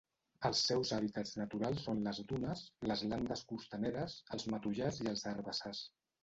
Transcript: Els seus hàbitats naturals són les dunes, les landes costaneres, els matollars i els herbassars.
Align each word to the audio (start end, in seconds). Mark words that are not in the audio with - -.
Els 0.47 0.59
seus 0.69 0.93
hàbitats 0.95 1.33
naturals 1.41 1.83
són 1.87 2.01
les 2.07 2.21
dunes, 2.31 2.63
les 2.93 3.05
landes 3.13 3.45
costaneres, 3.53 4.17
els 4.39 4.49
matollars 4.55 4.99
i 5.05 5.07
els 5.15 5.29
herbassars. 5.35 5.85